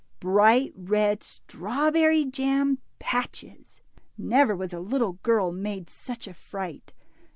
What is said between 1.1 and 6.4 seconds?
strawberry jam patches! Never was a little, girl made such a